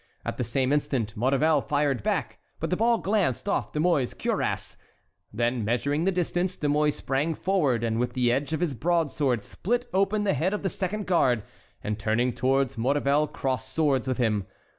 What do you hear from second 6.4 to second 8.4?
De Mouy sprang forward and with the